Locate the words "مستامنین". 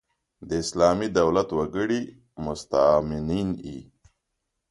2.45-3.49